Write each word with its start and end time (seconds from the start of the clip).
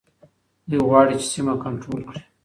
دوی 0.69 0.81
غواړي 0.87 1.13
چي 1.21 1.27
سیمه 1.33 1.53
کنټرول 1.63 2.01
کړي. 2.09 2.21